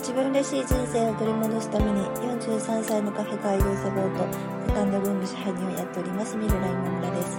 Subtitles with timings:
[0.00, 4.24] 自分らしい人生を取り戻すために43歳のカフェ街道サポート
[4.66, 7.38] セカンドルーム支配人をやっておりますミルライモ村です。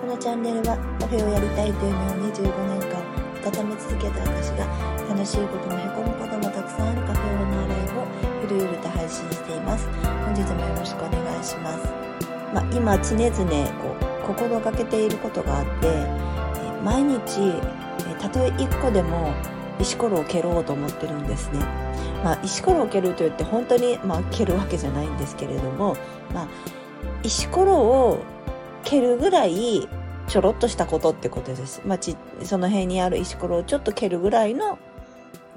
[0.00, 3.02] このチャンネルはカフェをやりたいという夢を25年間
[3.50, 4.62] 温め続けた私が
[5.10, 8.06] 楽しいこともへこむこともたくさんあるカフェオーナーライフを
[8.42, 9.90] ゆるゆると配信しています。
[10.22, 11.90] 本日もよろしくお願いします。
[12.54, 13.34] まあ、今常々
[13.82, 13.90] こ
[14.22, 15.90] う心がけていることがあって
[16.78, 17.58] 毎日
[18.22, 19.34] たとえ1個でも
[19.80, 21.60] 石ころを蹴ろうと思ってるんですね。
[22.24, 25.96] まあ、石ころを蹴ると言って本当に、まあ、蹴るわけじゃないんですけれども、
[26.34, 26.48] まあ、
[27.22, 28.18] 石ころを
[28.84, 29.88] 蹴るぐらい
[30.26, 31.82] ちょろっとしたことってことです。
[31.86, 34.78] まあ、ちその辺にある石ころをちょっと蹴るぐらいの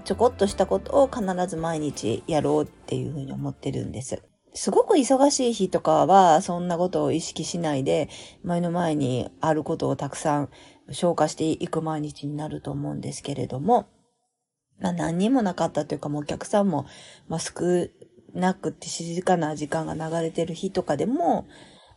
[0.03, 4.22] ちょこっとしたことを必ず毎日やろうっていうふうに思ってるんです。
[4.53, 8.09] すごく忙しい日とかはそんなことを意識しないで
[8.44, 10.49] 前の前にあることをたくさん
[10.91, 13.88] 消化していく毎日になると思うんですけれども、
[14.81, 16.85] まあ何にもなかったというかもうお客さんも、
[17.27, 17.53] まあ、少
[18.33, 21.47] なくて静かな時間が流れてる日とかでも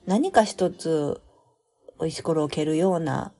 [0.07, 1.21] 何か一つ
[2.05, 3.33] 石ころを蹴るような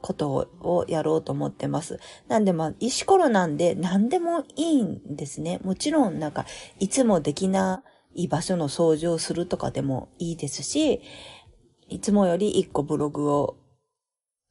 [0.00, 2.00] ことをやろうと思ってます。
[2.26, 5.60] なんでまあ石ころなんで何でもいいんですね。
[5.62, 6.46] もちろんなんか
[6.78, 7.82] いつもできな
[8.14, 11.02] い場所の掃除をするとかでもいいですし、
[11.88, 13.56] いつもより一個ブログを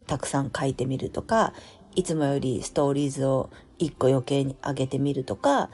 [0.06, 1.54] たくさん書いてみるとか、
[1.96, 5.70] いつもよりストーリーズを一個余計に上げてみるとか、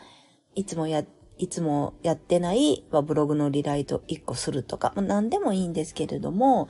[0.56, 1.04] いつもや、
[1.38, 6.70] いつもやってないまあブログのリライト一個するとか、まあ、何でもいいんですけれども、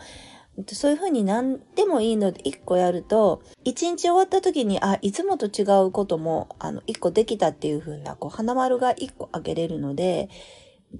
[0.67, 10.29] そういうふうに何でもいいので一個やると、一日終わった時に、あ、いつもと違うことも、あの、一個できたっていうふうな、こう、花丸が一個上げれるので、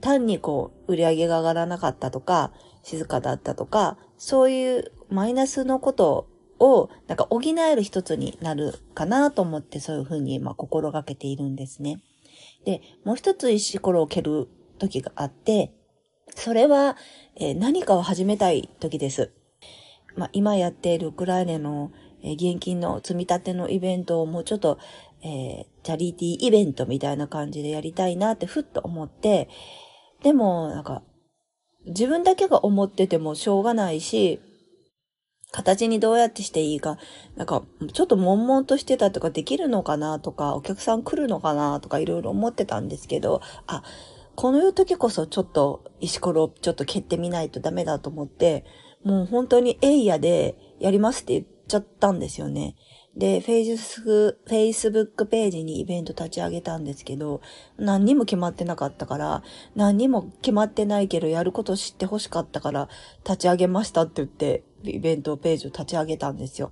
[0.01, 2.51] 単にこう、売り上げが上がらなかったとか、
[2.83, 6.27] 静かだったとか、そういうマイナスのこと
[6.66, 12.02] を、なんか補える一つになるかなと思ってそういうふうに、ま、心がけているんですね。
[12.66, 14.47] で、もう一つ石ころを蹴る
[14.80, 15.72] 時があって、
[16.35, 16.97] それは、
[17.35, 19.31] え、何かを始めたい時です。
[20.16, 21.91] まあ、今やっているウクライナの、
[22.23, 24.79] え、現金の積み立てのイベントをもうちょっと、
[25.22, 29.50] えー、チャリティーイベントみたいな感じでやりたいなってふっと思って、
[30.23, 31.03] でも、なんか、
[31.85, 34.40] 自分だけが思っててもしょうがないし、
[35.55, 36.97] 形にどうやってしていいか、
[37.38, 43.81] なんか、ちょっと悶々としてたとか、できるのかなとか、お客さん来るのかなとか、いろいろ思ってたんですけど、あ、
[44.35, 48.66] この時こそちょっと石ころをちょっと蹴ってみないとダメだと思って、
[49.05, 52.75] もう本当にエイヤでやりますって言っちゃったんですよね。
[53.16, 57.39] で、フェイスフェイスブックページにイベント立ち上げたんですけど、
[57.77, 59.43] 何にも決まってなかったから、
[59.73, 62.89] 何にも決まってないけど、やること知って欲しかったから、
[63.23, 66.72] 立ち上げましたって言って、イベントページを立ち上げたんですよ。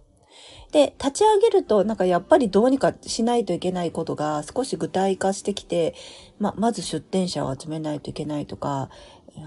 [0.71, 5.93] で、立ち上げると、なんかやっぱりどうにかしないといけないことが少し具体化してきて、
[6.39, 8.89] ま、まず出店者を集めないといけないとか、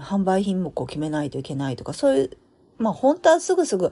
[0.01, 2.37] 販売品目を決めないといけないとか、そういう、
[2.77, 3.91] まあ本当はすぐすぐ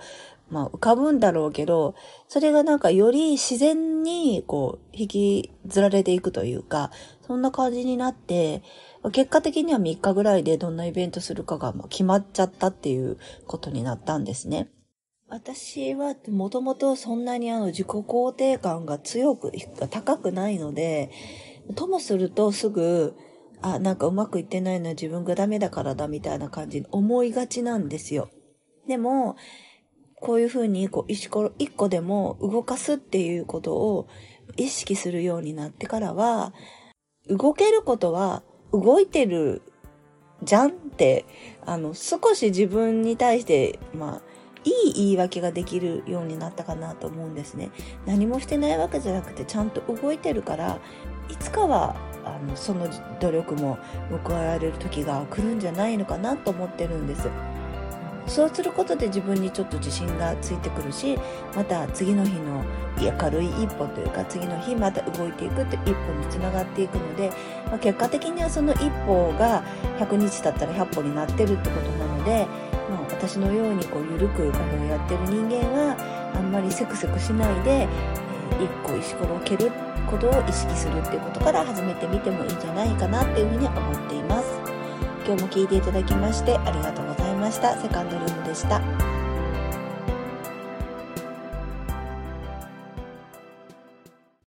[0.50, 1.96] まあ浮かぶんだろうけど、
[2.28, 6.92] それがなんかより自然にこう引きずられていくというか、
[7.26, 8.62] そんな感じになって、
[9.12, 14.70] 結果的には3日ぐらいでどんなイベントするかが決まっちゃったっていうことになったんですね。
[15.28, 19.52] 私はもともとそんなにあの自己肯定感が強く、
[19.90, 21.10] 高くないので、
[21.76, 23.16] ともするとすぐ、
[23.62, 28.30] あ、なんかうまくいってないのは自分がダメだからだみたいな感じに思いがちなんですよ。
[28.88, 29.36] でも、
[30.16, 34.08] こういうふうにこう石ころ一個でも動かすっていうことを
[34.58, 36.54] 意識するようになってからは、
[37.28, 39.62] 動けることは動いてる
[40.44, 41.26] じゃんって、
[41.66, 44.22] あの、少し自分に対して、まあ、
[44.64, 47.70] いい言い訳ができるようになったかなと思うんですね。
[48.06, 50.80] 何もしてないわけじゃなくて、ちゃんと動いてるから、
[51.30, 52.88] いつかは、あの、その
[53.20, 53.78] 努力も
[54.26, 57.30] 報われる時が来るんじゃないのかなと思ってるんです。
[58.28, 61.18] そうすることで自分にちょっと自信がついてくるし
[61.56, 62.64] また次の日の
[63.00, 67.32] 明るい一歩というか次の日また動いていくって一歩につながっていくので、
[67.68, 69.64] まあ、結果的にはその一歩が
[70.00, 72.48] 100日経ったら100歩になってるってことなので、
[72.90, 79.72] まあ、私のようにこう緩くカフェをやってる人間はあんまりセクセクしないで、えー、一個石ころを蹴る
[80.10, 84.76] ことを意識するっていうことから始めてみてもいいんじゃないかなっていうふうに思っています。
[85.26, 87.05] 今日も聞いていただきましてありがとう
[87.46, 87.80] ました。
[87.80, 89.05] セカンドルームでした。